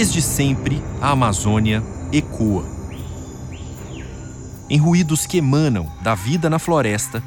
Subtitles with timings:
[0.00, 2.64] Desde sempre, a Amazônia ecoa.
[4.70, 7.22] Em ruídos que emanam da vida na floresta,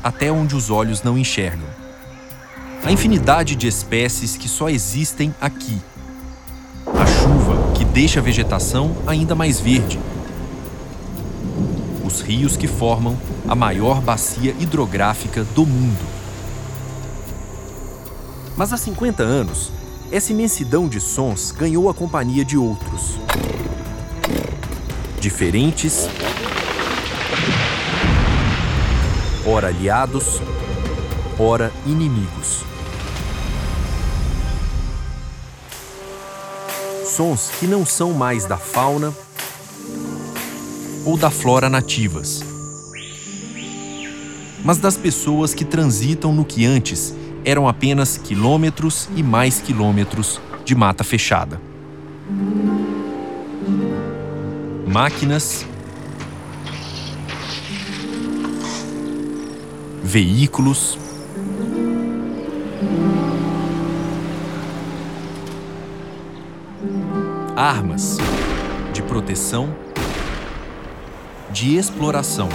[0.00, 1.66] até onde os olhos não enxergam.
[2.84, 5.76] A infinidade de espécies que só existem aqui.
[6.86, 9.98] A chuva que deixa a vegetação ainda mais verde.
[12.04, 13.18] Os rios que formam
[13.48, 16.06] a maior bacia hidrográfica do mundo.
[18.56, 19.72] Mas há 50 anos,
[20.10, 23.16] essa imensidão de sons ganhou a companhia de outros.
[25.20, 26.08] Diferentes,
[29.46, 30.40] ora aliados,
[31.38, 32.64] ora inimigos.
[37.04, 39.14] Sons que não são mais da fauna
[41.04, 42.40] ou da flora nativas,
[44.64, 47.14] mas das pessoas que transitam no que antes
[47.44, 51.60] eram apenas quilômetros e mais quilômetros de mata fechada.
[54.86, 55.66] Máquinas,
[60.02, 60.98] veículos,
[67.56, 68.18] armas
[68.92, 69.74] de proteção,
[71.52, 72.48] de exploração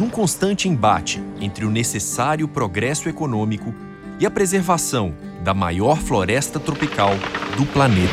[0.00, 3.74] num constante embate entre o necessário progresso econômico
[4.18, 7.10] e a preservação da maior floresta tropical
[7.54, 8.10] do planeta.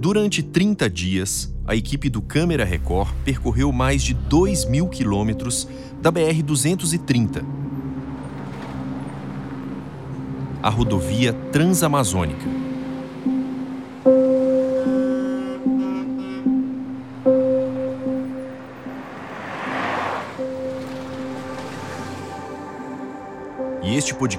[0.00, 5.68] Durante 30 dias, a equipe do Câmera Record percorreu mais de 2 mil quilômetros
[6.00, 7.44] da BR-230,
[10.62, 12.65] a rodovia Transamazônica.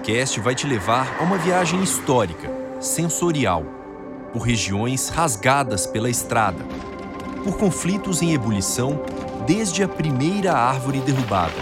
[0.07, 3.65] Podcast vai te levar a uma viagem histórica, sensorial,
[4.31, 6.63] por regiões rasgadas pela estrada,
[7.43, 9.01] por conflitos em ebulição
[9.45, 11.59] desde a primeira árvore derrubada,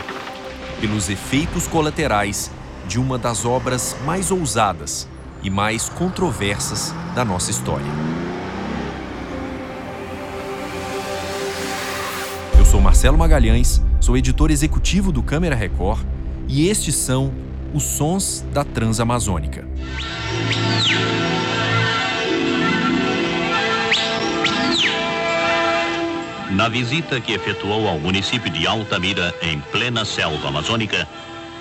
[0.80, 2.52] pelos efeitos colaterais
[2.88, 5.08] de uma das obras mais ousadas
[5.42, 7.92] e mais controversas da nossa história.
[12.60, 16.06] Eu sou Marcelo Magalhães, sou editor executivo do Câmera Record
[16.48, 17.34] e estes são
[17.76, 19.68] os sons da Transamazônica.
[26.52, 31.06] Na visita que efetuou ao município de Altamira, em plena selva amazônica,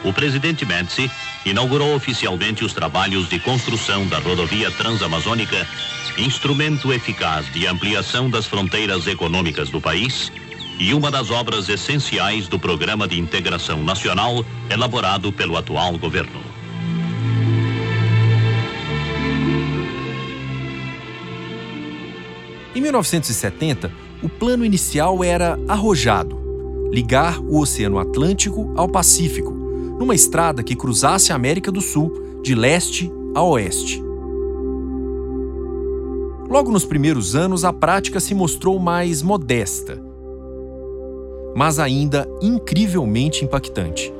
[0.04, 1.10] o presidente Médici
[1.44, 5.66] inaugurou oficialmente os trabalhos de construção da rodovia Transamazônica,
[6.16, 10.30] instrumento eficaz de ampliação das fronteiras econômicas do país
[10.78, 16.40] e uma das obras essenciais do Programa de Integração Nacional elaborado pelo atual governo.
[22.74, 23.92] Em 1970,
[24.22, 26.42] o plano inicial era arrojado
[26.90, 29.52] ligar o Oceano Atlântico ao Pacífico,
[29.98, 34.02] numa estrada que cruzasse a América do Sul de leste a oeste.
[36.48, 40.03] Logo nos primeiros anos, a prática se mostrou mais modesta
[41.54, 44.10] mas ainda incrivelmente impactante.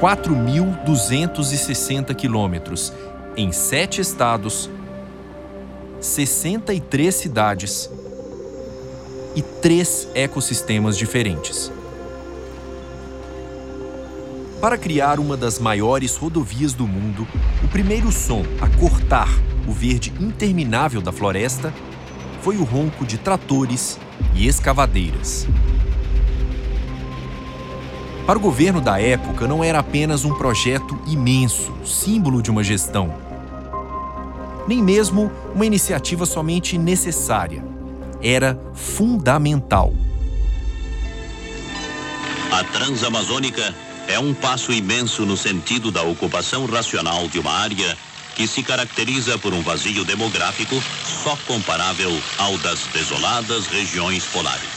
[0.00, 2.92] 4.260 quilômetros
[3.36, 4.70] em sete estados,
[6.00, 7.90] 63 cidades
[9.34, 11.70] e três ecossistemas diferentes.
[14.60, 17.28] Para criar uma das maiores rodovias do mundo,
[17.62, 19.28] o primeiro som a cortar
[19.68, 21.74] o verde interminável da floresta
[22.40, 23.98] foi o ronco de tratores
[24.34, 25.46] e escavadeiras.
[28.26, 33.14] Para o governo da época, não era apenas um projeto imenso, símbolo de uma gestão.
[34.66, 37.62] Nem mesmo uma iniciativa somente necessária.
[38.22, 39.92] Era fundamental.
[42.50, 43.74] A Transamazônica
[44.08, 47.96] é um passo imenso no sentido da ocupação racional de uma área
[48.34, 50.82] que se caracteriza por um vazio demográfico
[51.24, 54.68] só comparável ao das desoladas regiões polares.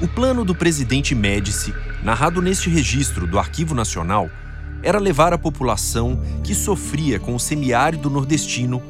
[0.00, 1.74] O plano do presidente Médici,
[2.04, 4.30] narrado neste registro do Arquivo Nacional,
[4.80, 8.80] era levar a população que sofria com o semiárido nordestino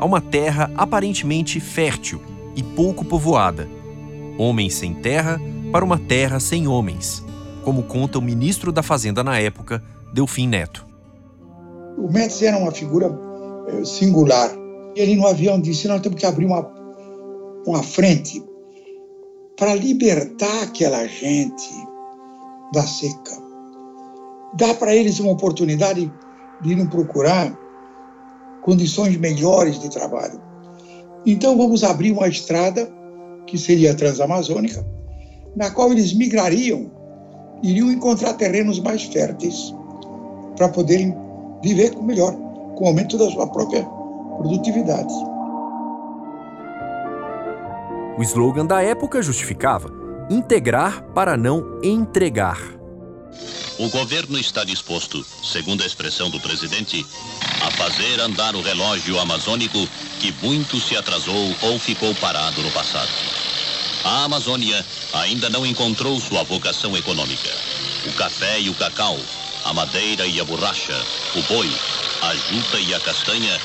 [0.00, 2.22] a uma terra aparentemente fértil
[2.56, 3.68] e pouco povoada.
[4.38, 5.38] Homens sem terra
[5.70, 7.22] para uma terra sem homens,
[7.62, 10.86] como conta o ministro da Fazenda na época, Delfim Neto.
[11.98, 13.14] O Médici era uma figura
[13.68, 14.50] eh, singular.
[14.96, 16.66] Ele no avião disse: nós temos que abrir uma,
[17.66, 18.42] uma frente
[19.54, 21.68] para libertar aquela gente
[22.72, 23.38] da seca.
[24.54, 26.10] Dá para eles uma oportunidade
[26.62, 27.54] de irem procurar
[28.62, 30.40] condições melhores de trabalho.
[31.26, 32.90] Então vamos abrir uma estrada
[33.46, 34.84] que seria a transamazônica,
[35.56, 36.90] na qual eles migrariam,
[37.62, 39.74] iriam encontrar terrenos mais férteis
[40.56, 41.14] para poderem
[41.62, 42.32] viver melhor,
[42.76, 43.82] com o aumento da sua própria
[44.38, 45.12] produtividade.
[48.18, 49.90] O slogan da época justificava
[50.30, 52.79] integrar para não entregar.
[53.78, 57.04] O governo está disposto, segundo a expressão do presidente,
[57.62, 59.88] a fazer andar o relógio amazônico
[60.20, 63.10] que muito se atrasou ou ficou parado no passado.
[64.04, 67.50] A Amazônia ainda não encontrou sua vocação econômica.
[68.06, 69.18] O café e o cacau,
[69.64, 70.98] a madeira e a borracha,
[71.34, 71.70] o boi,
[72.22, 73.58] a juta e a castanha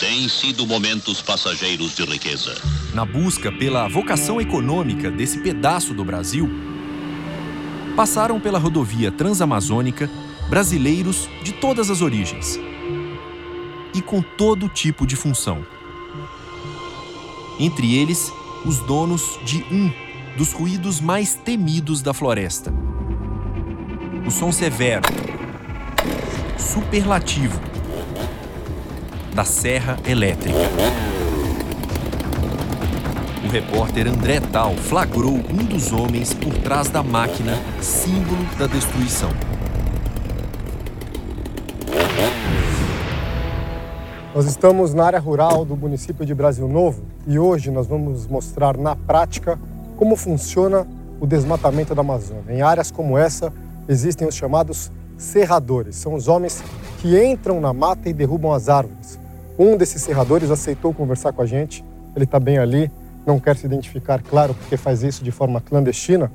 [0.00, 2.54] têm sido momentos passageiros de riqueza.
[2.94, 6.75] Na busca pela vocação econômica desse pedaço do Brasil,
[7.96, 10.10] passaram pela rodovia transamazônica
[10.50, 12.60] brasileiros de todas as origens
[13.94, 15.66] e com todo tipo de função.
[17.58, 18.30] Entre eles,
[18.66, 19.90] os donos de um
[20.36, 22.70] dos ruídos mais temidos da floresta.
[24.26, 25.04] O som severo,
[26.58, 27.58] superlativo,
[29.34, 31.15] da serra elétrica.
[33.46, 39.30] O repórter André Tal flagrou um dos homens por trás da máquina, símbolo da destruição.
[44.34, 48.76] Nós estamos na área rural do município de Brasil Novo e hoje nós vamos mostrar
[48.76, 49.56] na prática
[49.96, 50.84] como funciona
[51.20, 52.52] o desmatamento da Amazônia.
[52.52, 53.52] Em áreas como essa
[53.88, 55.94] existem os chamados serradores.
[55.94, 56.64] São os homens
[56.98, 59.20] que entram na mata e derrubam as árvores.
[59.56, 61.84] Um desses serradores aceitou conversar com a gente.
[62.16, 62.90] Ele está bem ali
[63.26, 66.30] não quer se identificar, claro, porque faz isso de forma clandestina.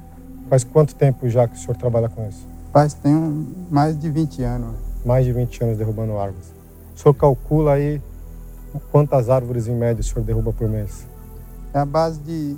[0.49, 2.45] Faz quanto tempo já que o senhor trabalha com isso?
[2.73, 3.13] Faz, tem
[3.69, 4.75] mais de 20 anos.
[5.05, 6.51] Mais de 20 anos derrubando árvores.
[6.93, 8.01] O senhor calcula aí
[8.91, 11.07] quantas árvores em média o senhor derruba por mês?
[11.73, 12.57] É a base de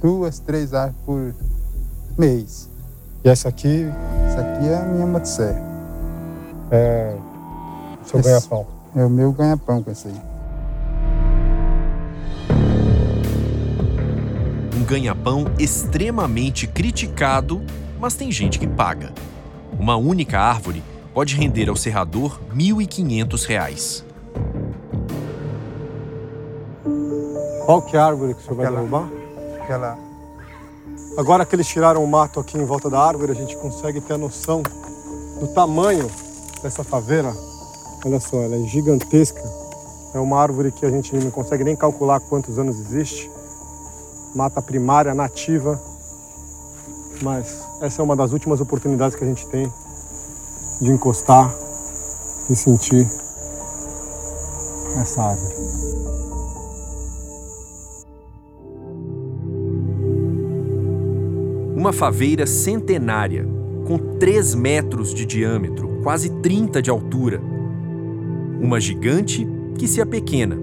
[0.00, 1.34] duas, três árvores por
[2.18, 2.68] mês.
[3.24, 3.86] E essa aqui?
[4.28, 5.62] Essa aqui é a minha motosserra.
[6.70, 7.16] É
[8.04, 8.66] o seu ganha-pão?
[8.94, 10.35] É o meu ganha-pão com essa aí.
[14.86, 17.60] Ganha-pão extremamente criticado,
[17.98, 19.12] mas tem gente que paga.
[19.78, 24.04] Uma única árvore pode render ao serrador R$ 1.500.
[27.66, 29.08] Qual que é a árvore que o senhor vai derrubar?
[29.60, 29.98] Aquela.
[31.18, 34.14] Agora que eles tiraram o mato aqui em volta da árvore, a gente consegue ter
[34.14, 34.62] a noção
[35.40, 36.08] do tamanho
[36.62, 37.34] dessa faveira.
[38.04, 39.42] Olha só, ela é gigantesca.
[40.14, 43.35] É uma árvore que a gente não consegue nem calcular quantos anos existe
[44.36, 45.80] mata primária nativa.
[47.22, 49.66] Mas essa é uma das últimas oportunidades que a gente tem
[50.82, 51.52] de encostar
[52.50, 53.06] e sentir
[55.00, 55.54] essa árvore.
[61.74, 63.46] Uma faveira centenária,
[63.86, 67.40] com 3 metros de diâmetro, quase 30 de altura.
[68.60, 69.46] Uma gigante
[69.78, 70.58] que se apequena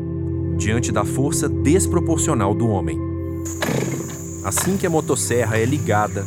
[0.57, 3.02] diante da força desproporcional do homem.
[4.43, 6.25] Assim que a motosserra é ligada,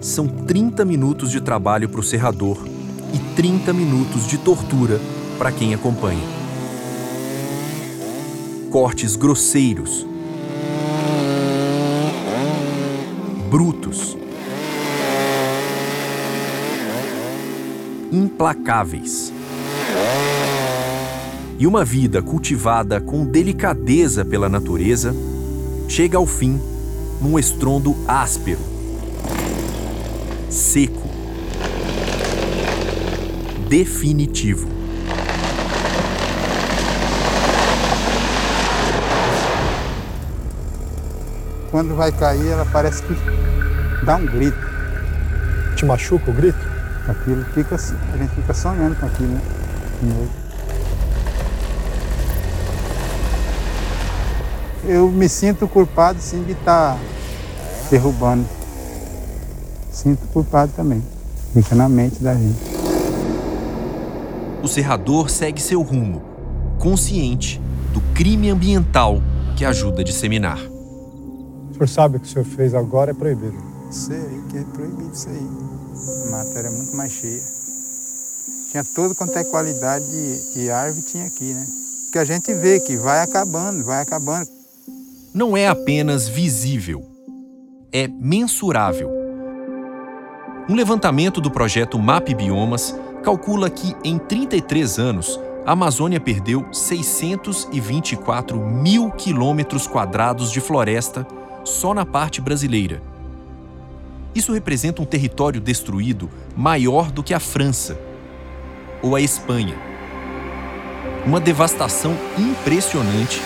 [0.00, 2.58] são 30 minutos de trabalho para o serrador
[3.12, 5.00] e 30 minutos de tortura
[5.38, 6.22] para quem acompanha.
[8.70, 10.06] Cortes grosseiros,
[13.50, 14.16] brutos,
[18.12, 19.32] implacáveis
[21.58, 25.14] e uma vida cultivada com delicadeza pela natureza
[25.88, 26.60] chega ao fim
[27.20, 28.58] num estrondo áspero,
[30.50, 31.08] seco,
[33.68, 34.68] definitivo.
[41.70, 43.14] Quando vai cair, ela parece que
[44.04, 44.56] dá um grito.
[45.74, 46.58] Te machuca o grito?
[47.08, 50.43] Aquilo fica, a gente fica sonhando com aquilo, né?
[54.86, 57.00] Eu me sinto culpado sim de estar tá
[57.90, 58.44] derrubando.
[59.90, 61.02] Sinto culpado também.
[61.52, 62.58] Fica na mente da gente.
[64.62, 66.22] O serrador segue seu rumo,
[66.78, 67.60] consciente
[67.92, 69.20] do crime ambiental
[69.56, 70.58] que ajuda a disseminar.
[70.58, 73.56] O senhor sabe que o senhor fez agora é proibido.
[73.90, 75.48] Sei que é proibido isso aí.
[76.26, 77.42] A matéria é muito mais cheia.
[78.70, 81.64] Tinha tudo quanto é qualidade de, de árvore tinha aqui, né?
[82.10, 84.48] Que a gente vê que vai acabando, vai acabando.
[85.34, 87.10] Não é apenas visível,
[87.92, 89.10] é mensurável.
[90.68, 98.56] Um levantamento do projeto MAP Biomas calcula que, em 33 anos, a Amazônia perdeu 624
[98.60, 101.26] mil quilômetros quadrados de floresta
[101.64, 103.02] só na parte brasileira.
[104.36, 107.98] Isso representa um território destruído maior do que a França
[109.02, 109.74] ou a Espanha.
[111.26, 113.42] Uma devastação impressionante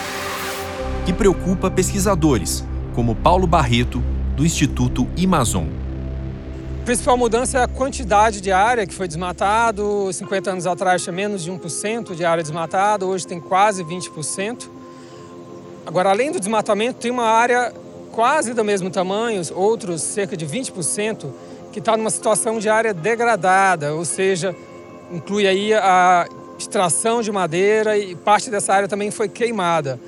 [1.08, 2.62] que preocupa pesquisadores
[2.94, 4.04] como Paulo Barreto,
[4.36, 5.64] do Instituto Amazon.
[6.82, 10.12] A principal mudança é a quantidade de área que foi desmatado.
[10.12, 14.68] 50 anos atrás tinha menos de 1% de área desmatada, hoje tem quase 20%.
[15.86, 17.72] Agora, além do desmatamento, tem uma área
[18.12, 21.24] quase do mesmo tamanho, outros cerca de 20%,
[21.72, 24.54] que está numa situação de área degradada, ou seja,
[25.10, 29.98] inclui aí a extração de madeira e parte dessa área também foi queimada.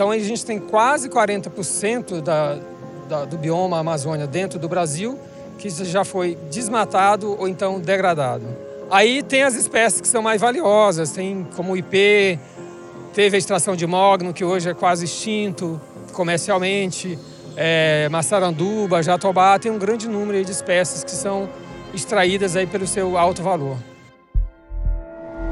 [0.00, 2.56] Então a gente tem quase 40% da,
[3.06, 5.18] da, do bioma Amazônia dentro do Brasil
[5.58, 8.46] que já foi desmatado ou então degradado.
[8.90, 12.38] Aí tem as espécies que são mais valiosas, tem como o IP,
[13.12, 15.78] teve a extração de mogno, que hoje é quase extinto
[16.14, 17.18] comercialmente,
[17.54, 21.46] é, maçaranduba, jatobá, tem um grande número de espécies que são
[21.92, 23.76] extraídas aí pelo seu alto valor.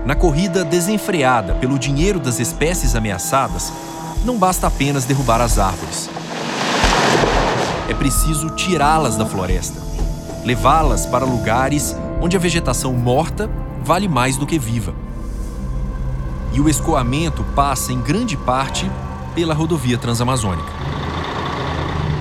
[0.06, 3.70] Na corrida desenfreada pelo dinheiro das espécies ameaçadas,
[4.28, 6.10] não basta apenas derrubar as árvores.
[7.88, 9.80] É preciso tirá-las da floresta,
[10.44, 13.50] levá-las para lugares onde a vegetação morta
[13.82, 14.94] vale mais do que viva.
[16.52, 18.90] E o escoamento passa em grande parte
[19.34, 20.68] pela rodovia transamazônica.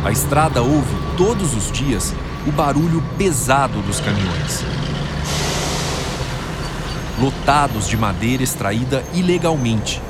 [0.05, 2.15] A estrada ouve todos os dias
[2.47, 4.63] o barulho pesado dos caminhões.
[7.19, 10.01] Lotados de madeira extraída ilegalmente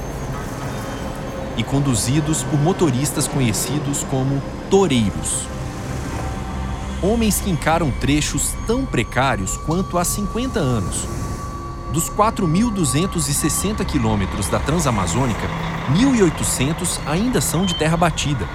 [1.58, 5.48] e conduzidos por motoristas conhecidos como toureiros.
[7.02, 11.08] Homens que encaram trechos tão precários quanto há 50 anos.
[11.92, 15.48] Dos 4.260 quilômetros da Transamazônica,
[15.94, 18.48] 1.800 ainda são de terra batida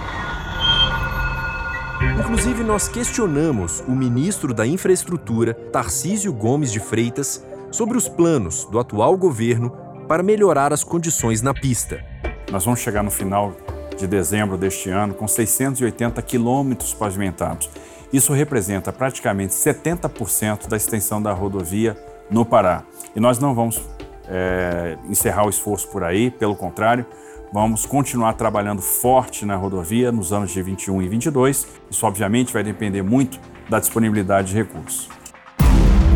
[2.18, 8.78] Inclusive, nós questionamos o ministro da Infraestrutura, Tarcísio Gomes de Freitas, sobre os planos do
[8.78, 9.70] atual governo
[10.08, 12.11] para melhorar as condições na pista.
[12.52, 13.56] Nós vamos chegar no final
[13.98, 17.68] de dezembro deste ano com 680 quilômetros pavimentados.
[18.12, 21.96] Isso representa praticamente 70% da extensão da rodovia
[22.30, 22.84] no Pará.
[23.16, 23.80] E nós não vamos
[24.28, 27.06] é, encerrar o esforço por aí, pelo contrário,
[27.52, 31.66] Vamos continuar trabalhando forte na rodovia nos anos de 21 e 22.
[31.90, 35.06] Isso, obviamente, vai depender muito da disponibilidade de recursos.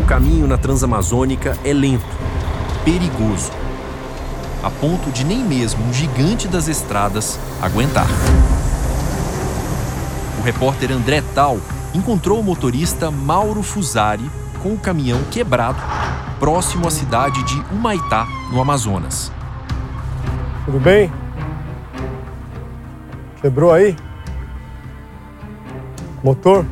[0.01, 2.03] O caminho na Transamazônica é lento,
[2.83, 3.51] perigoso,
[4.63, 8.07] a ponto de nem mesmo um gigante das estradas aguentar.
[10.39, 11.59] O repórter André Tal
[11.93, 14.29] encontrou o motorista Mauro Fusari
[14.61, 15.79] com o caminhão quebrado
[16.39, 19.31] próximo à cidade de Humaitá, no Amazonas.
[20.65, 21.11] Tudo bem?
[23.41, 23.95] Quebrou aí?
[26.23, 26.65] Motor?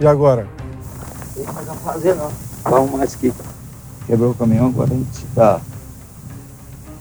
[0.00, 0.46] E agora?
[1.36, 2.30] Não tem mais a fazer não.
[2.64, 3.32] Vamos mais que
[4.06, 5.60] quebrou o caminhão, agora a gente tá.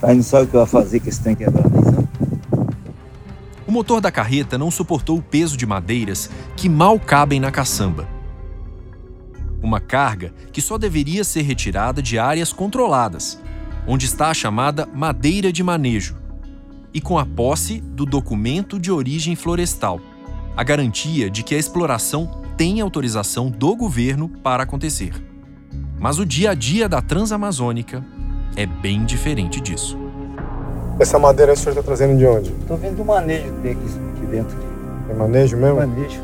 [0.02, 1.82] Aí não sabe o que vai fazer com esse trem quebrado aí?
[3.68, 8.08] O motor da carreta não suportou o peso de madeiras que mal cabem na caçamba.
[9.62, 13.40] Uma carga que só deveria ser retirada de áreas controladas,
[13.88, 16.18] onde está a chamada madeira de manejo,
[16.94, 20.02] e com a posse do documento de origem florestal,
[20.58, 25.14] a garantia de que a exploração tem autorização do governo para acontecer.
[25.98, 28.04] Mas o dia a dia da Transamazônica
[28.56, 29.98] é bem diferente disso.
[31.00, 32.52] Essa madeira o senhor está trazendo de onde?
[32.52, 34.58] Estou vendo do manejo que tem aqui, aqui dentro.
[35.10, 35.76] É manejo mesmo?
[35.78, 36.22] Manejo.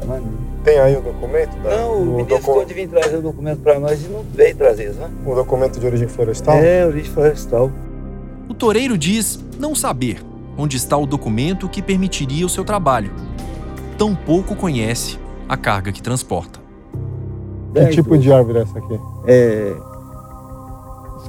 [0.00, 0.52] É manejo.
[0.64, 1.56] Tem aí o documento?
[1.62, 1.76] Da...
[1.76, 2.66] Não, o, o ministro docu...
[2.66, 5.12] vir trazer o documento para nós e não veio trazer, sabe?
[5.26, 6.56] O documento de origem florestal?
[6.56, 7.70] É, origem florestal.
[8.48, 10.22] O toureiro diz não saber
[10.56, 13.10] onde está o documento que permitiria o seu trabalho.
[13.98, 16.60] Tampouco conhece a carga que transporta.
[17.74, 19.00] Que tipo de árvore é essa aqui?
[19.26, 19.74] É.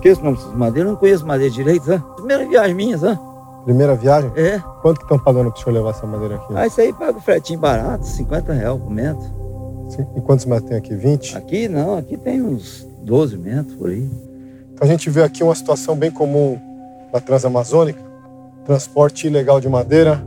[0.04, 2.04] Esqueço o nome dessas madeiras, não conheço madeira direito, né?
[2.18, 3.18] Primeira viagem minha, né?
[3.64, 4.30] Primeira viagem?
[4.36, 4.62] É.
[4.82, 6.54] Quanto que estão pagando para o senhor levar essa madeira aqui?
[6.58, 9.24] Ah, isso aí paga o fretinho barato, 50 reais por metro.
[9.88, 10.06] Sim.
[10.14, 10.94] E quantos metros tem aqui?
[10.94, 11.38] 20?
[11.38, 14.10] Aqui não, aqui tem uns 12 metros por aí.
[14.74, 16.60] Então a gente vê aqui uma situação bem comum
[17.14, 18.02] na Transamazônica,
[18.66, 20.22] transporte ilegal de madeira,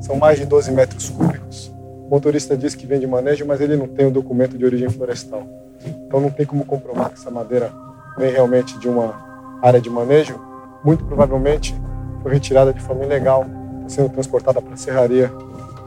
[0.00, 1.72] são mais de 12 metros cúbicos.
[2.04, 4.88] O motorista diz que vem de manejo, mas ele não tem o documento de origem
[4.88, 5.44] florestal.
[5.86, 7.72] Então não tem como comprovar que essa madeira
[8.20, 9.14] vem realmente de uma
[9.62, 10.38] área de manejo.
[10.84, 11.74] Muito provavelmente
[12.22, 13.46] foi retirada de forma ilegal,
[13.78, 15.32] está sendo transportada para a serraria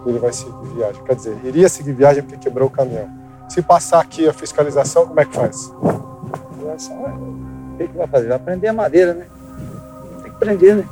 [0.05, 1.03] e ele vai seguir viagem.
[1.03, 3.07] Quer dizer, iria seguir viagem porque quebrou o caminhão.
[3.47, 5.67] Se passar aqui a fiscalização, como é que faz?
[5.67, 8.29] O que, que vai fazer?
[8.29, 9.25] Vai prender a madeira, né?
[10.23, 10.85] Tem que prender, né?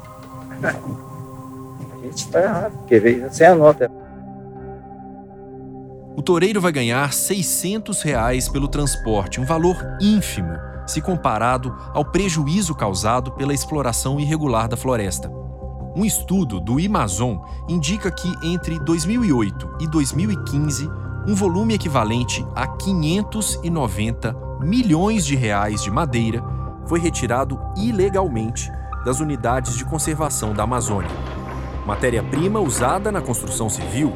[1.93, 3.89] A gente está errado, porque veio sem a nota.
[6.15, 12.75] O toureiro vai ganhar 600 reais pelo transporte, um valor ínfimo se comparado ao prejuízo
[12.75, 15.31] causado pela exploração irregular da floresta.
[15.95, 20.89] Um estudo do Amazon indica que entre 2008 e 2015,
[21.27, 26.43] um volume equivalente a 590 milhões de reais de madeira
[26.86, 28.71] foi retirado ilegalmente
[29.05, 31.12] das unidades de conservação da Amazônia.
[31.86, 34.13] Matéria-prima usada na construção civil,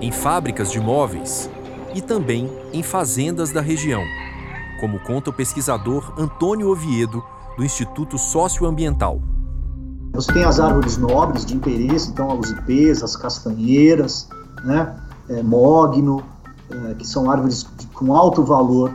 [0.00, 1.50] em fábricas de móveis
[1.94, 4.02] e também em fazendas da região,
[4.80, 7.22] como conta o pesquisador Antônio Oviedo,
[7.56, 9.20] do Instituto Socioambiental.
[10.14, 14.28] Você tem as árvores nobres de interesse, então os ipês, as castanheiras,
[14.64, 14.96] né,
[15.28, 16.22] é, mogno,
[16.70, 18.90] é, que são árvores com alto valor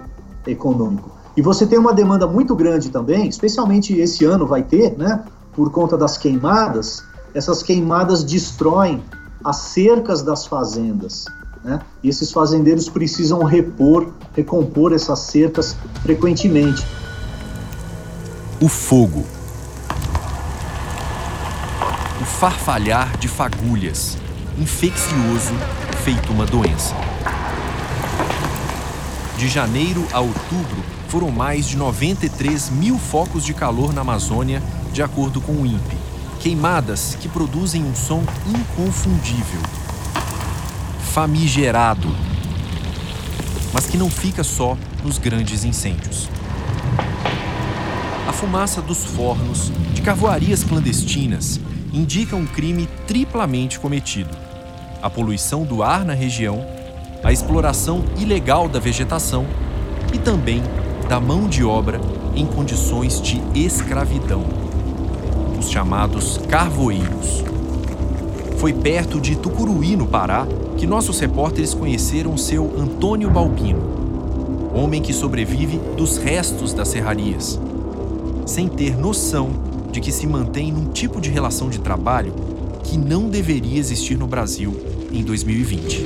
[0.47, 1.11] econômico.
[1.37, 5.71] E você tem uma demanda muito grande também, especialmente esse ano vai ter, né, por
[5.71, 9.03] conta das queimadas, essas queimadas destroem
[9.43, 11.25] as cercas das fazendas.
[11.65, 11.81] Né?
[12.03, 16.85] E esses fazendeiros precisam repor, recompor essas cercas frequentemente.
[18.61, 19.25] O fogo.
[22.21, 24.15] O farfalhar de fagulhas,
[24.59, 25.53] infeccioso,
[26.03, 26.93] feito uma doença.
[29.35, 34.61] De janeiro a outubro, foram mais de 93 mil focos de calor na Amazônia,
[34.93, 35.97] de acordo com o INPE.
[36.39, 39.84] Queimadas que produzem um som inconfundível.
[41.15, 42.09] Famigerado.
[43.73, 46.27] Mas que não fica só nos grandes incêndios.
[48.27, 51.57] A fumaça dos fornos, de carvoarias clandestinas,
[51.93, 54.31] indica um crime triplamente cometido:
[55.01, 56.65] a poluição do ar na região,
[57.23, 59.47] a exploração ilegal da vegetação
[60.13, 60.61] e também
[61.07, 62.01] da mão de obra
[62.35, 64.43] em condições de escravidão,
[65.57, 67.54] os chamados carvoeiros.
[68.57, 75.13] Foi perto de Tucuruí, no Pará, que nossos repórteres conheceram seu Antônio Balbino, homem que
[75.13, 77.59] sobrevive dos restos das serrarias,
[78.45, 79.49] sem ter noção
[79.91, 82.33] de que se mantém num tipo de relação de trabalho
[82.83, 84.75] que não deveria existir no Brasil
[85.11, 86.05] em 2020.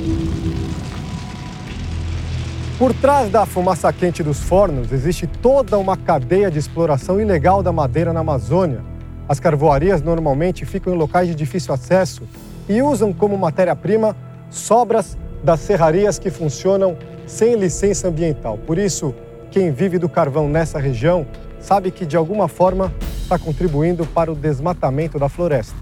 [2.78, 7.70] Por trás da fumaça quente dos fornos existe toda uma cadeia de exploração ilegal da
[7.70, 8.89] madeira na Amazônia.
[9.30, 12.24] As carvoarias normalmente ficam em locais de difícil acesso
[12.68, 14.16] e usam como matéria-prima
[14.50, 18.58] sobras das serrarias que funcionam sem licença ambiental.
[18.58, 19.14] Por isso,
[19.52, 21.24] quem vive do carvão nessa região
[21.60, 25.76] sabe que de alguma forma está contribuindo para o desmatamento da floresta.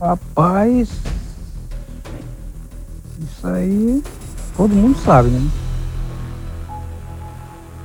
[0.00, 0.88] Rapaz,
[3.20, 4.02] isso aí
[4.56, 5.50] todo mundo sabe, né?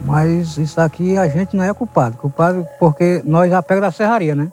[0.05, 2.17] Mas isso aqui a gente não é culpado.
[2.17, 4.51] Culpado porque nós já pegamos da serraria, né?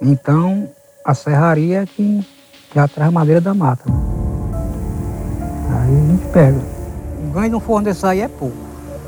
[0.00, 0.68] Então,
[1.02, 2.26] a serraria é que,
[2.70, 3.90] que atrai a madeira da mata.
[3.90, 3.96] Né?
[5.70, 6.60] Aí a gente pega.
[7.26, 8.56] O ganho de um forno desse aí é pouco.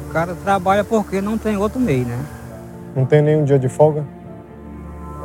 [0.09, 2.19] O cara trabalha porque não tem outro meio, né?
[2.97, 4.05] Não tem nenhum dia de folga?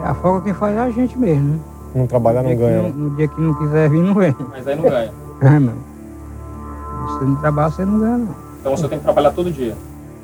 [0.03, 1.59] É a folga quem faz é a gente mesmo, né?
[1.95, 2.81] Não trabalhar, não ganha.
[2.81, 4.35] No, no dia que não quiser vir, não vem.
[4.49, 5.11] Mas aí não ganha.
[5.41, 5.73] É, não.
[5.73, 8.35] Se você não trabalha, você não ganha, não.
[8.61, 9.75] Então você tem que trabalhar todo dia.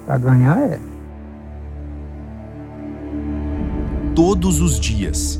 [0.09, 0.79] Pra ganhar, é.
[4.15, 5.39] Todos os dias.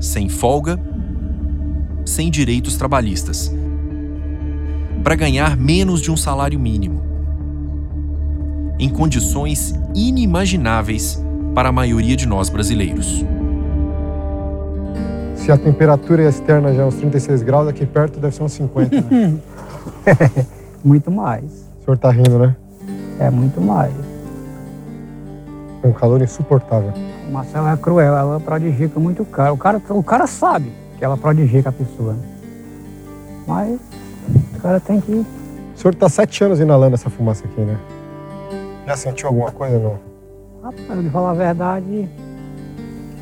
[0.00, 0.76] Sem folga,
[2.04, 3.54] sem direitos trabalhistas.
[5.04, 7.00] Para ganhar menos de um salário mínimo.
[8.80, 13.24] Em condições inimagináveis para a maioria de nós brasileiros.
[15.36, 19.02] Se a temperatura externa já é uns 36 graus, aqui perto deve ser uns 50.
[19.02, 19.38] Né?
[20.84, 21.44] muito mais.
[21.82, 22.56] O senhor tá rindo, né?
[23.18, 23.94] É muito mais.
[25.82, 26.92] É um calor insuportável.
[27.28, 29.54] O Marcelo é cruel, ela prodigica muito caro.
[29.54, 32.12] O cara, o cara sabe que ela prodigica a pessoa.
[32.12, 32.22] Né?
[33.46, 33.80] Mas
[34.56, 35.12] o cara tem que.
[35.12, 35.26] O
[35.78, 37.78] senhor tá sete anos inalando essa fumaça aqui, né?
[38.86, 39.98] Já sentiu alguma coisa, não?
[40.62, 42.08] Rapaz, de falar a verdade,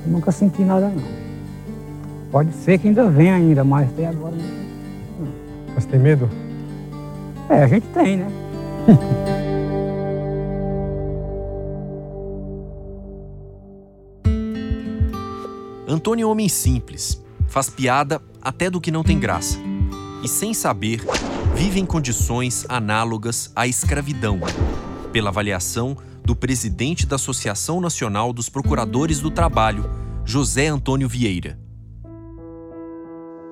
[0.06, 1.24] nunca senti nada, não.
[2.30, 5.28] Pode ser que ainda venha ainda, mas até agora não.
[5.74, 6.28] Mas tem medo?
[7.48, 8.26] É, a gente tem, né?
[15.94, 19.58] Antônio é homem simples, faz piada até do que não tem graça.
[20.24, 21.00] E sem saber,
[21.54, 24.40] vive em condições análogas à escravidão,
[25.12, 29.88] pela avaliação do presidente da Associação Nacional dos Procuradores do Trabalho,
[30.24, 31.56] José Antônio Vieira.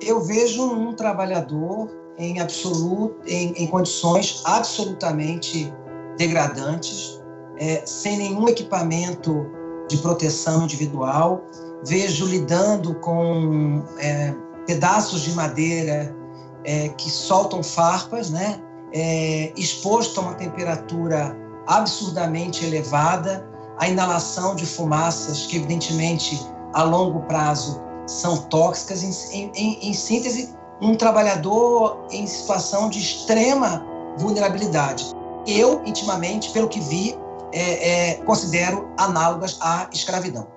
[0.01, 5.73] Eu vejo um trabalhador em, absoluto, em, em condições absolutamente
[6.17, 7.21] degradantes,
[7.57, 9.45] é, sem nenhum equipamento
[9.87, 11.41] de proteção individual.
[11.85, 14.33] Vejo lidando com é,
[14.65, 16.15] pedaços de madeira
[16.63, 18.59] é, que soltam farpas, né?
[18.93, 21.35] É, exposto a uma temperatura
[21.67, 23.47] absurdamente elevada,
[23.79, 26.39] a inalação de fumaças que, evidentemente,
[26.73, 29.03] a longo prazo são tóxicas.
[29.33, 33.85] Em, em, em síntese, um trabalhador em situação de extrema
[34.17, 35.11] vulnerabilidade.
[35.47, 37.17] Eu, intimamente, pelo que vi,
[37.51, 40.47] é, é, considero análogas à escravidão.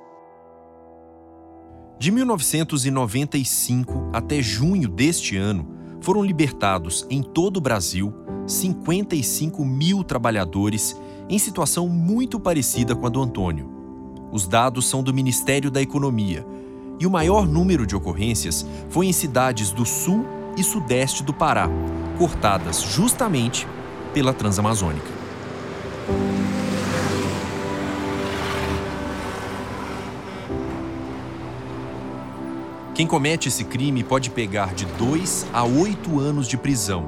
[1.99, 5.67] De 1995 até junho deste ano,
[6.03, 8.13] foram libertados em todo o Brasil
[8.47, 10.95] 55 mil trabalhadores
[11.29, 13.73] em situação muito parecida com a do Antônio.
[14.31, 16.47] Os dados são do Ministério da Economia
[17.01, 21.67] e o maior número de ocorrências foi em cidades do sul e sudeste do Pará,
[22.19, 23.67] cortadas justamente
[24.13, 25.11] pela Transamazônica.
[32.97, 37.05] Quem comete esse crime pode pegar de 2 a 8 anos de prisão.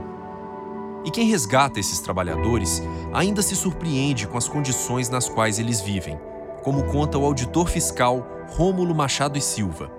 [1.03, 6.21] E quem resgata esses trabalhadores ainda se surpreende com as condições nas quais eles vivem,
[6.63, 9.91] como conta o auditor fiscal Rômulo Machado e Silva.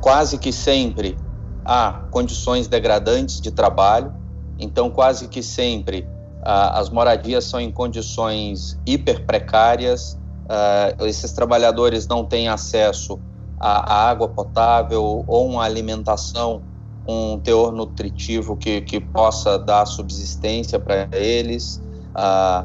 [0.00, 1.18] Quase que sempre
[1.62, 4.14] há condições degradantes de trabalho,
[4.58, 6.08] então quase que sempre
[6.42, 13.20] ah, as moradias são em condições hiper precárias, ah, esses trabalhadores não têm acesso
[13.62, 16.62] a, a água potável ou uma alimentação
[17.06, 21.82] um teor nutritivo que, que possa dar subsistência para eles.
[22.14, 22.64] Ah,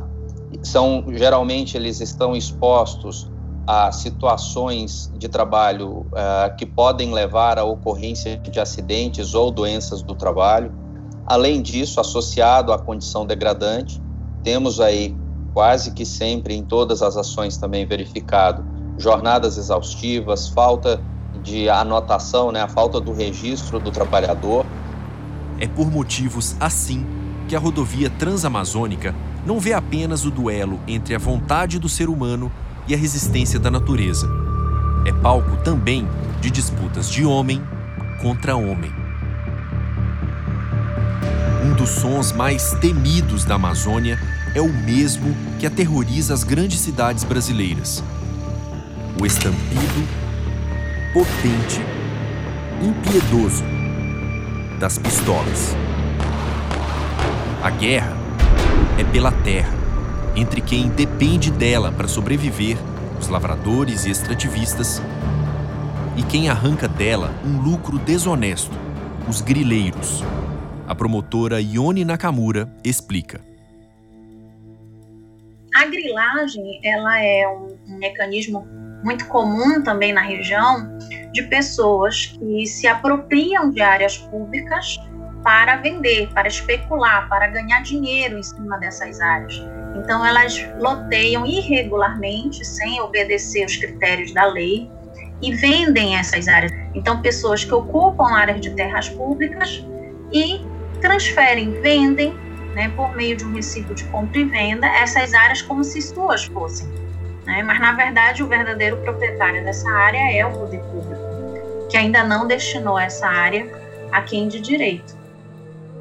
[0.64, 3.30] são geralmente eles estão expostos
[3.66, 10.16] a situações de trabalho ah, que podem levar à ocorrência de acidentes ou doenças do
[10.16, 10.72] trabalho.
[11.26, 14.02] Além disso, associado à condição degradante,
[14.44, 15.16] temos aí
[15.54, 21.00] quase que sempre em todas as ações também verificado jornadas exaustivas, falta
[21.44, 24.66] de anotação, né, a falta do registro do trabalhador.
[25.60, 27.06] É por motivos assim
[27.48, 32.52] que a rodovia transamazônica não vê apenas o duelo entre a vontade do ser humano
[32.88, 34.28] e a resistência da natureza.
[35.06, 36.08] É palco também
[36.42, 37.62] de disputas de homem
[38.22, 38.92] contra homem.
[41.64, 44.20] Um dos sons mais temidos da Amazônia
[44.54, 48.04] é o mesmo que aterroriza as grandes cidades brasileiras
[49.20, 50.08] o estampido
[51.12, 51.82] potente,
[52.82, 53.64] impiedoso
[54.80, 55.76] das pistolas.
[57.64, 58.16] A guerra
[59.00, 59.74] é pela terra,
[60.36, 62.78] entre quem depende dela para sobreviver,
[63.20, 65.02] os lavradores e extrativistas,
[66.16, 68.76] e quem arranca dela um lucro desonesto,
[69.28, 70.24] os grileiros.
[70.88, 73.42] A promotora Ione Nakamura explica.
[75.74, 78.77] A grilagem ela é um mecanismo
[79.08, 80.98] muito comum também na região
[81.32, 85.00] de pessoas que se apropriam de áreas públicas
[85.42, 89.64] para vender, para especular, para ganhar dinheiro em cima dessas áreas.
[89.96, 94.92] Então, elas loteiam irregularmente, sem obedecer os critérios da lei,
[95.42, 96.74] e vendem essas áreas.
[96.94, 99.86] Então, pessoas que ocupam áreas de terras públicas
[100.34, 100.60] e
[101.00, 102.34] transferem, vendem,
[102.76, 106.44] né, por meio de um recibo de compra e venda, essas áreas como se suas
[106.46, 107.07] fossem
[107.48, 107.64] né?
[107.64, 112.46] Mas, na verdade, o verdadeiro proprietário dessa área é o poder público, que ainda não
[112.46, 113.66] destinou essa área
[114.12, 115.16] a quem de direito.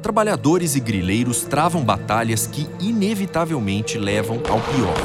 [0.03, 4.95] Trabalhadores e grileiros travam batalhas que inevitavelmente levam ao pior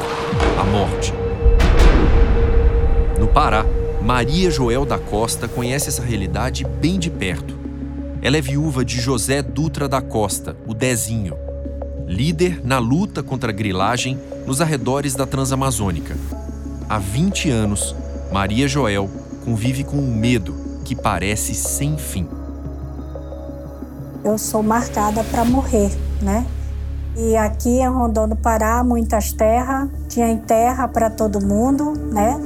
[0.59, 1.13] a morte.
[3.17, 3.65] No Pará,
[4.01, 7.57] Maria Joel da Costa conhece essa realidade bem de perto.
[8.21, 11.37] Ela é viúva de José Dutra da Costa, o Dezinho,
[12.05, 16.15] líder na luta contra a grilagem nos arredores da Transamazônica.
[16.89, 17.95] Há 20 anos,
[18.31, 19.09] Maria Joel
[19.43, 22.27] convive com um medo que parece sem fim.
[24.23, 26.45] Eu sou marcada para morrer, né?
[27.15, 32.39] E aqui em Rondônia do Pará, muitas terras, tinha terra para todo mundo, né?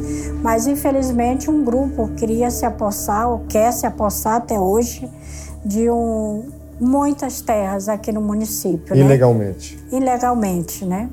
[0.43, 5.09] Mas infelizmente um grupo queria se apossar, ou quer se apossar até hoje,
[5.63, 8.95] de um, muitas terras aqui no município.
[8.95, 9.01] Né?
[9.01, 9.77] Ilegalmente.
[9.91, 9.97] Né?
[9.97, 11.09] Ilegalmente, né?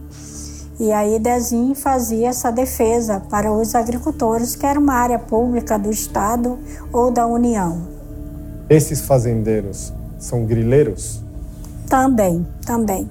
[0.78, 5.90] E aí Dezinho fazia essa defesa para os agricultores, que era uma área pública do
[5.90, 6.58] Estado
[6.92, 7.86] ou da União.
[8.68, 11.22] Esses fazendeiros são grileiros?
[11.88, 13.08] Também, também.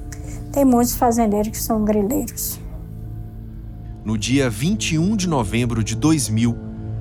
[0.51, 2.59] Tem muitos fazendeiros que são grileiros.
[4.03, 6.57] No dia 21 de novembro de 2000,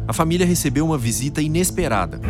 [0.06, 2.20] a família recebeu uma visita inesperada.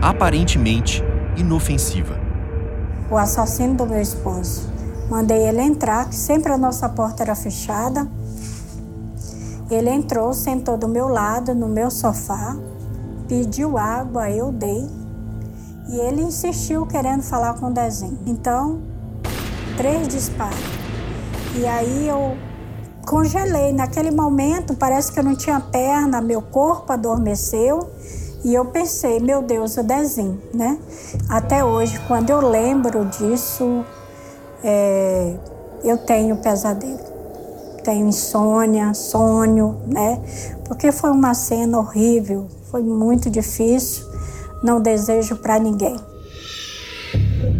[0.00, 1.02] Aparentemente
[1.36, 2.18] inofensiva.
[3.10, 4.68] O assassino do meu esposo.
[5.08, 8.08] Mandei ele entrar, que sempre a nossa porta era fechada.
[9.70, 12.56] Ele entrou, sentou do meu lado, no meu sofá,
[13.28, 14.88] pediu água, eu dei.
[15.88, 18.18] E ele insistiu querendo falar com o desenho.
[18.26, 18.80] Então,
[19.76, 20.58] três disparos.
[21.54, 22.36] E aí eu
[23.06, 23.72] congelei.
[23.72, 27.88] Naquele momento, parece que eu não tinha perna, meu corpo adormeceu.
[28.46, 30.78] E eu pensei, meu Deus, o desenho, né?
[31.28, 33.84] Até hoje, quando eu lembro disso,
[34.62, 35.34] é,
[35.82, 37.00] eu tenho pesadelo.
[37.82, 40.22] Tenho insônia, sonho, né?
[40.64, 44.06] Porque foi uma cena horrível, foi muito difícil,
[44.62, 45.96] não desejo para ninguém.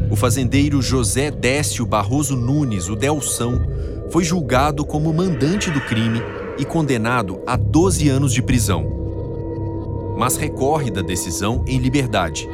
[0.09, 3.61] O fazendeiro José Décio Barroso Nunes, o Delção,
[4.09, 6.23] foi julgado como mandante do crime
[6.57, 9.06] e condenado a 12 anos de prisão.
[10.17, 12.49] Mas recorre da decisão em liberdade.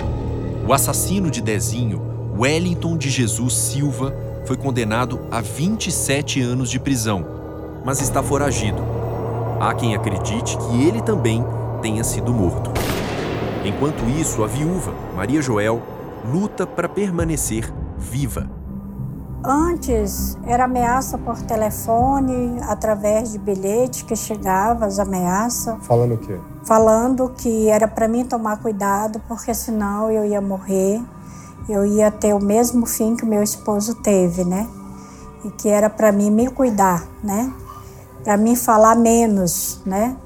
[0.67, 2.03] O assassino de Dezinho,
[2.37, 4.13] Wellington de Jesus Silva,
[4.45, 7.25] foi condenado a 27 anos de prisão,
[7.85, 8.83] mas está foragido.
[9.61, 11.45] Há quem acredite que ele também
[11.81, 12.73] tenha sido morto.
[13.65, 15.81] Enquanto isso, a viúva, Maria Joel,
[16.25, 18.62] luta para permanecer viva.
[19.45, 25.75] Antes era ameaça por telefone, através de bilhete que chegava as ameaças.
[25.83, 26.39] Falando o quê?
[26.65, 31.03] Falando que era para mim tomar cuidado, porque senão eu ia morrer
[31.69, 34.69] eu ia ter o mesmo fim que o meu esposo teve, né?
[35.45, 37.53] E que era para mim me cuidar, né?
[38.25, 40.17] Para mim falar menos, né?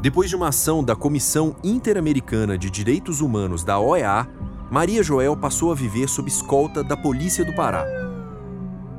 [0.00, 4.28] Depois de uma ação da Comissão Interamericana de Direitos Humanos da OEA,
[4.70, 7.84] Maria Joel passou a viver sob escolta da Polícia do Pará.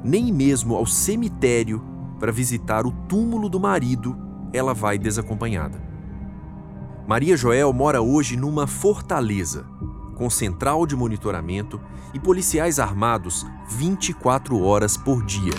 [0.04, 1.84] Nem mesmo ao cemitério
[2.20, 4.16] para visitar o túmulo do marido
[4.54, 5.82] ela vai desacompanhada.
[7.08, 9.66] Maria Joel mora hoje numa fortaleza,
[10.16, 11.80] com central de monitoramento
[12.14, 15.54] e policiais armados 24 horas por dia.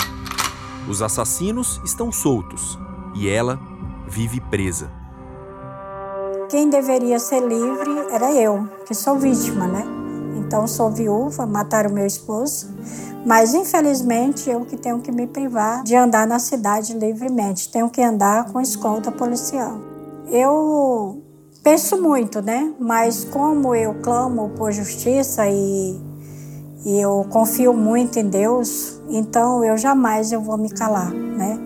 [0.89, 2.79] Os assassinos estão soltos
[3.15, 3.61] e ela
[4.09, 4.91] vive presa.
[6.49, 9.96] Quem deveria ser livre era eu, que sou vítima, né?
[10.47, 12.69] Então sou viúva, mataram meu esposo,
[13.27, 18.01] mas infelizmente eu que tenho que me privar de andar na cidade livremente, tenho que
[18.01, 19.81] andar com escolta policial.
[20.31, 21.21] Eu
[21.65, 22.73] penso muito, né?
[22.79, 26.01] Mas como eu clamo por justiça e,
[26.85, 31.59] e eu confio muito em Deus, então eu jamais eu vou me calar, né?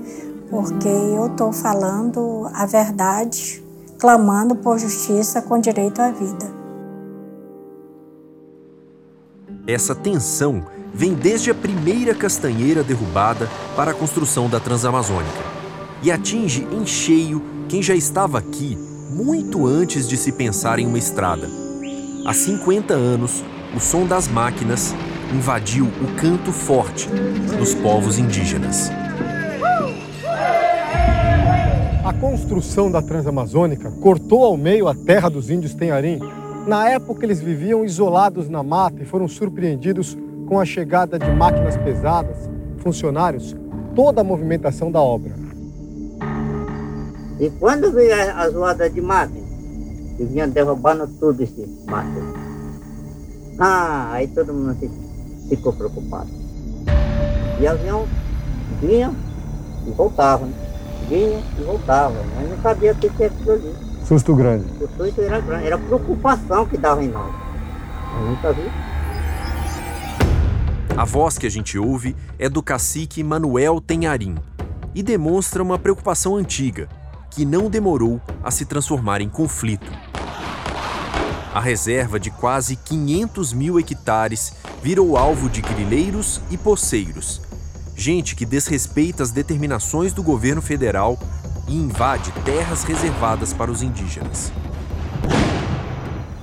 [0.49, 3.63] Porque eu estou falando a verdade,
[3.99, 6.60] clamando por justiça com direito à vida.
[9.71, 15.39] Essa tensão vem desde a primeira castanheira derrubada para a construção da Transamazônica
[16.03, 18.77] e atinge em cheio quem já estava aqui
[19.09, 21.49] muito antes de se pensar em uma estrada.
[22.27, 24.93] Há 50 anos, o som das máquinas
[25.33, 27.09] invadiu o canto forte
[27.57, 28.91] dos povos indígenas.
[32.05, 36.19] A construção da Transamazônica cortou ao meio a terra dos índios Tenharim.
[36.67, 41.77] Na época, eles viviam isolados na mata e foram surpreendidos com a chegada de máquinas
[41.77, 42.37] pesadas,
[42.79, 43.57] funcionários,
[43.95, 45.35] toda a movimentação da obra.
[47.39, 49.43] E quando veio a, zoada de mate,
[50.17, 52.21] que vinha derrubando tudo esse mato.
[53.59, 54.77] Ah, aí todo mundo
[55.49, 56.29] ficou preocupado.
[57.61, 58.07] E avião
[58.81, 59.11] vinha
[59.87, 60.53] e voltava, né?
[61.09, 63.90] Vinha e voltava, mas não sabia o que era aquilo ali.
[64.11, 64.65] Susto grande.
[64.83, 67.33] O susto era grande, era preocupação que dava em nós.
[68.19, 68.69] Eu nunca vi.
[70.97, 74.35] A voz que a gente ouve é do cacique Manuel Tenharim
[74.97, 76.89] e demonstra uma preocupação antiga
[77.31, 79.93] que não demorou a se transformar em conflito.
[81.55, 87.41] A reserva de quase 500 mil hectares virou alvo de grileiros e poceiros,
[87.95, 91.17] gente que desrespeita as determinações do governo federal
[91.71, 94.53] e invade terras reservadas para os indígenas.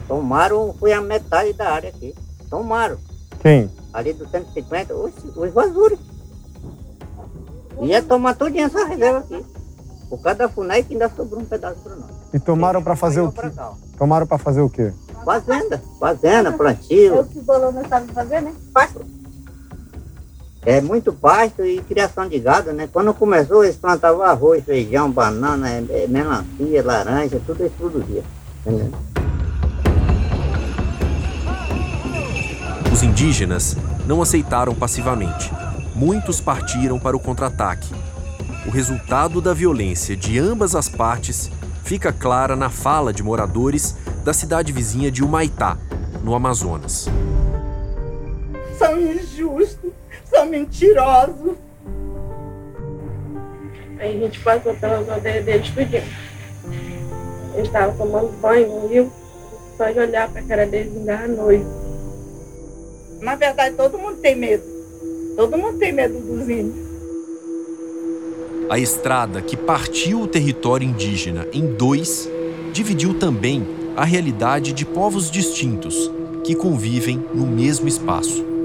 [0.08, 2.16] Tomaram, foi a metade da área aqui.
[2.50, 2.98] Tomaram.
[3.42, 3.70] Quem?
[3.94, 6.00] Ali do 150, os, os vazures.
[7.82, 9.46] Ia tomar todinha essa reserva aqui.
[10.10, 12.12] Por causa da FUNAI que ainda sobrou um pedaço para nós.
[12.34, 13.52] E tomaram para fazer o quê?
[13.98, 14.94] Tomaram para fazer o quê?
[15.26, 17.16] Fazenda, fazenda, plantio.
[17.16, 18.56] É o que o Bolão não sabe fazer, né?
[18.74, 19.06] Pasto.
[20.66, 22.90] É muito pasto e criação de gado, né?
[22.92, 28.24] Quando começou, eles plantavam arroz, feijão, banana, é, é, melancia, laranja, tudo eles produziam.
[28.66, 28.92] Entendeu?
[32.92, 35.52] Os indígenas não aceitaram passivamente.
[35.96, 37.94] Muitos partiram para o contra-ataque.
[38.66, 41.50] O resultado da violência de ambas as partes
[41.84, 45.78] fica clara na fala de moradores da cidade vizinha de Humaitá,
[46.22, 47.08] no Amazonas.
[48.78, 49.87] São injustos,
[50.30, 51.58] são mentirosos.
[54.00, 56.04] Aí a gente passou pelas aldeias deles tudinho.
[57.56, 59.12] Eles estavam tomando banho no rio,
[59.76, 61.66] só de olhar para a cara deles me dava nojo.
[63.22, 64.64] Na verdade, todo mundo tem medo.
[65.36, 66.88] Todo mundo tem medo dos índios.
[68.70, 72.30] A estrada que partiu o território indígena em dois
[72.74, 76.12] dividiu também a realidade de povos distintos
[76.44, 78.57] que convivem no mesmo espaço.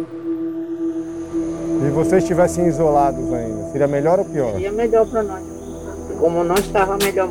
[1.83, 4.53] Se vocês estivessem isolados ainda, seria melhor ou pior?
[4.53, 5.43] Seria melhor para nós.
[6.21, 7.29] Como não estava melhor.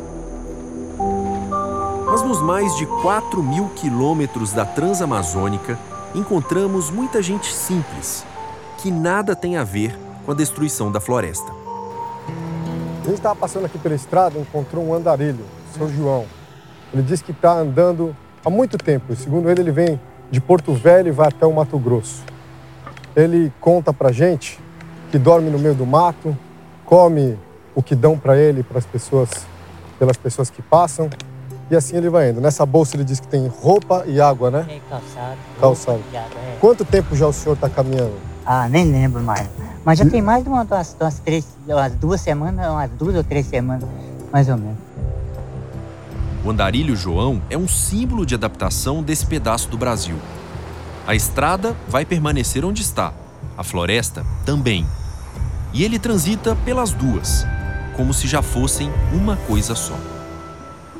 [2.04, 5.78] Mas nos mais de 4 mil quilômetros da Transamazônica,
[6.14, 8.26] encontramos muita gente simples,
[8.76, 11.50] que nada tem a ver com a destruição da floresta.
[13.00, 16.26] A gente estava passando aqui pela estrada e encontrou um andarilho, seu João.
[16.92, 19.16] Ele disse que está andando há muito tempo.
[19.16, 19.98] Segundo ele, ele vem
[20.30, 22.22] de Porto Velho e vai até o Mato Grosso.
[23.14, 24.58] Ele conta pra gente
[25.10, 26.36] que dorme no meio do mato,
[26.84, 27.38] come
[27.74, 29.28] o que dão para ele, para as pessoas,
[29.98, 31.10] pelas pessoas que passam,
[31.70, 32.40] e assim ele vai indo.
[32.40, 34.66] Nessa bolsa ele diz que tem roupa e água, né?
[34.68, 35.36] É calçado.
[35.60, 35.98] Calçado.
[35.98, 36.56] roupa e água, é.
[36.60, 38.14] Quanto tempo já o senhor está caminhando?
[38.44, 39.48] Ah, nem lembro mais.
[39.84, 43.24] Mas já tem mais de umas, umas, umas três, umas duas semanas, umas duas ou
[43.24, 43.88] três semanas,
[44.32, 44.78] mais ou menos.
[46.44, 50.16] O andarilho João é um símbolo de adaptação desse pedaço do Brasil.
[51.06, 53.12] A estrada vai permanecer onde está,
[53.56, 54.86] a floresta também.
[55.72, 57.46] E ele transita pelas duas,
[57.96, 59.94] como se já fossem uma coisa só.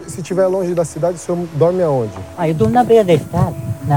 [0.06, 2.12] Se estiver longe da cidade, o senhor dorme aonde?
[2.36, 3.54] Ah, eu durmo na beira da estrada,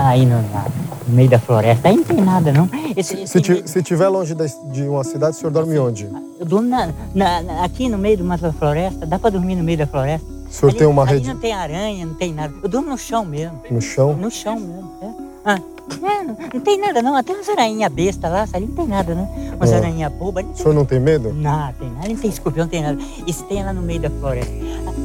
[0.07, 1.89] aí no, no meio da floresta.
[1.89, 2.69] Aí não tem nada, não.
[2.95, 6.07] Esse, Se, ti- se estiver longe da- de uma cidade, o senhor dorme onde?
[6.39, 9.05] Eu durmo na- na- aqui no meio de uma floresta.
[9.05, 10.25] Dá pra dormir no meio da floresta.
[10.47, 12.53] O senhor ali, tem uma rede não tem aranha, não tem nada.
[12.61, 13.59] Eu durmo no chão mesmo.
[13.69, 14.13] no chão?
[14.13, 14.91] No chão mesmo.
[15.01, 15.24] É.
[15.45, 15.59] Ah,
[16.01, 17.15] é, não, não tem nada não.
[17.15, 19.51] Até umas aranhinhas bestas lá, ali não tem nada, né?
[19.55, 19.77] Umas Ah.
[19.77, 20.43] aranhinhas bobas.
[20.43, 21.31] ali O senhor não tem medo?
[21.33, 22.03] Não, tem nada.
[22.05, 22.97] Ali não tem escorpião, não tem nada.
[23.27, 24.51] Isso tem lá no meio da floresta.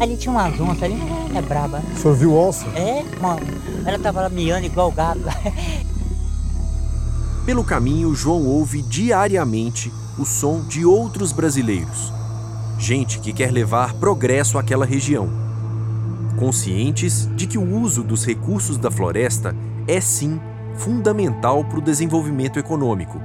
[0.00, 1.78] Ali tinha umas onças ali, não é braba.
[1.80, 1.84] né?
[1.94, 2.66] O senhor viu onça?
[2.74, 3.40] É, mano.
[3.84, 5.20] Ela tava lá miando igual gato.
[7.44, 12.12] Pelo caminho, João ouve diariamente o som de outros brasileiros.
[12.78, 15.28] Gente que quer levar progresso àquela região.
[16.38, 19.54] Conscientes de que o uso dos recursos da floresta
[19.90, 20.40] é sim
[20.76, 23.20] fundamental para o desenvolvimento econômico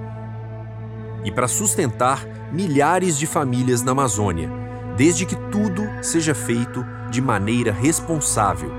[1.24, 4.50] e para sustentar milhares de famílias na Amazônia,
[4.98, 8.72] desde que tudo seja feito de maneira responsável,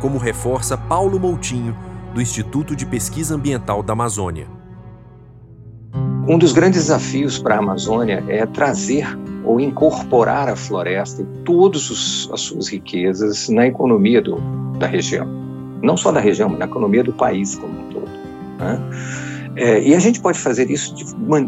[0.00, 1.76] como reforça Paulo Moutinho,
[2.14, 4.46] do Instituto de Pesquisa Ambiental da Amazônia.
[6.26, 9.06] Um dos grandes desafios para a Amazônia é trazer
[9.44, 14.36] ou incorporar a floresta e todas as suas riquezas na economia do,
[14.78, 15.49] da região.
[15.82, 18.10] Não só da região, mas na economia do país como um todo.
[18.58, 18.80] Né?
[19.56, 21.04] É, e a gente pode fazer isso de,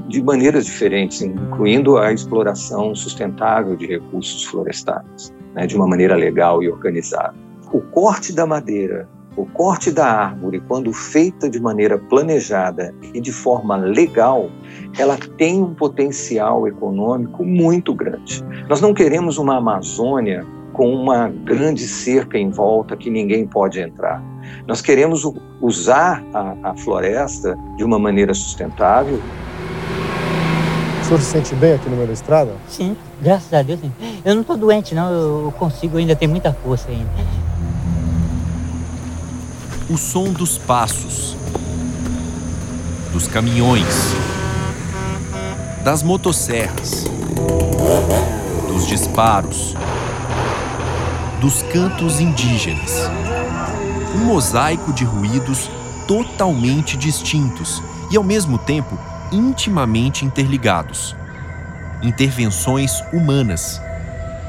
[0.08, 6.62] de maneiras diferentes, incluindo a exploração sustentável de recursos florestais, né, de uma maneira legal
[6.62, 7.34] e organizada.
[7.72, 13.32] O corte da madeira, o corte da árvore, quando feita de maneira planejada e de
[13.32, 14.50] forma legal,
[14.98, 18.44] ela tem um potencial econômico muito grande.
[18.68, 24.22] Nós não queremos uma Amazônia com uma grande cerca em volta que ninguém pode entrar.
[24.66, 25.22] Nós queremos
[25.60, 29.20] usar a, a floresta de uma maneira sustentável.
[31.00, 32.52] O senhor se sente bem aqui no meio da estrada?
[32.68, 33.80] Sim, graças a Deus.
[33.80, 33.92] Sim.
[34.24, 35.12] Eu não tô doente, não.
[35.12, 37.10] Eu consigo, ainda tenho muita força ainda.
[39.90, 41.36] O som dos passos,
[43.12, 44.14] dos caminhões,
[45.84, 47.04] das motosserras,
[48.68, 49.74] dos disparos,
[51.42, 53.10] dos cantos indígenas.
[54.14, 55.68] Um mosaico de ruídos
[56.06, 57.82] totalmente distintos
[58.12, 58.96] e, ao mesmo tempo,
[59.32, 61.16] intimamente interligados.
[62.00, 63.82] Intervenções humanas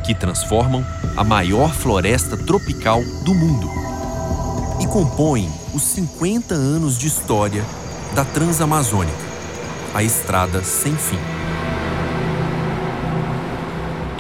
[0.05, 0.85] que transformam
[1.17, 3.67] a maior floresta tropical do mundo
[4.79, 7.65] e compõem os 50 anos de história
[8.13, 9.17] da Transamazônica,
[9.95, 11.32] a estrada sem fim.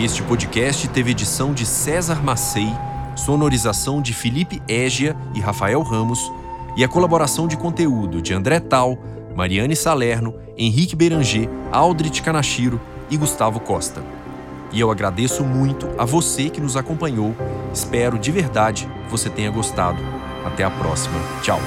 [0.03, 2.67] Este podcast teve edição de César Macei,
[3.15, 6.29] sonorização de Felipe Égia e Rafael Ramos
[6.75, 8.97] e a colaboração de conteúdo de André Tal,
[9.33, 14.03] Mariane Salerno, Henrique Beranger, Aldrich Kanashiro e Gustavo Costa.
[14.73, 17.33] E eu agradeço muito a você que nos acompanhou.
[17.73, 20.03] Espero de verdade que você tenha gostado.
[20.45, 21.17] Até a próxima.
[21.41, 21.61] Tchau.